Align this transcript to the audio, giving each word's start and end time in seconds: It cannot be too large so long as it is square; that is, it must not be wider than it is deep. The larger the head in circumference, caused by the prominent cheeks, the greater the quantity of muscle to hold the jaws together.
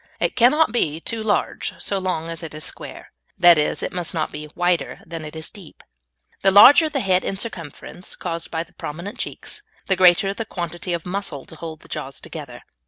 It 0.19 0.35
cannot 0.35 0.71
be 0.71 0.99
too 0.99 1.21
large 1.21 1.75
so 1.77 1.99
long 1.99 2.27
as 2.27 2.41
it 2.41 2.55
is 2.55 2.63
square; 2.63 3.11
that 3.37 3.59
is, 3.59 3.83
it 3.83 3.93
must 3.93 4.15
not 4.15 4.31
be 4.31 4.49
wider 4.55 4.99
than 5.05 5.23
it 5.23 5.35
is 5.35 5.51
deep. 5.51 5.83
The 6.41 6.49
larger 6.49 6.89
the 6.89 7.01
head 7.01 7.23
in 7.23 7.37
circumference, 7.37 8.15
caused 8.15 8.49
by 8.49 8.63
the 8.63 8.73
prominent 8.73 9.19
cheeks, 9.19 9.61
the 9.85 9.95
greater 9.95 10.33
the 10.33 10.43
quantity 10.43 10.93
of 10.93 11.05
muscle 11.05 11.45
to 11.45 11.55
hold 11.55 11.81
the 11.81 11.87
jaws 11.87 12.19
together. 12.19 12.63